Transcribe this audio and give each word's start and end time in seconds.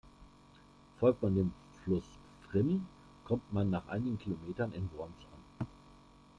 Folgt 0.97 1.21
man 1.21 1.35
dem 1.35 1.53
Fluss 1.83 2.17
Pfrimm 2.41 2.87
kommt 3.23 3.53
man 3.53 3.69
nach 3.69 3.87
einigen 3.87 4.17
Kilometern 4.17 4.71
in 4.71 4.89
Worms 4.97 5.27
an. 5.59 5.67